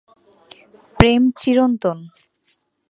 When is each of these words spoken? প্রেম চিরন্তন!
প্রেম 0.99 1.21
চিরন্তন! 1.39 1.97